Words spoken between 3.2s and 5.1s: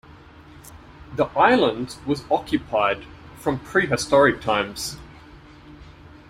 from prehistoric times.